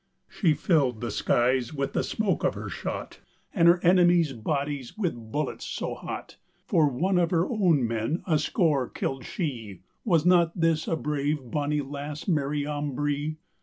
She 0.27 0.55
filled 0.55 0.99
the 0.99 1.11
skyes 1.11 1.75
with 1.75 1.93
the 1.93 2.03
smoke 2.03 2.43
of 2.43 2.55
her 2.55 2.69
shott, 2.69 3.19
And 3.53 3.67
her 3.67 3.77
enemyes 3.83 4.33
bodyes 4.33 4.97
with 4.97 5.31
bulletts 5.31 5.65
so 5.67 5.93
hott; 5.93 6.37
For 6.65 6.89
one 6.89 7.19
of 7.19 7.29
her 7.29 7.45
own 7.47 7.87
men 7.87 8.23
a 8.25 8.39
score 8.39 8.89
killed 8.89 9.23
shee: 9.23 9.81
Was 10.03 10.25
not 10.25 10.59
this 10.59 10.87
a 10.87 10.95
brave 10.95 11.51
bonny 11.51 11.81
lasse, 11.81 12.27
Mary 12.27 12.65
Ambree? 12.65 13.35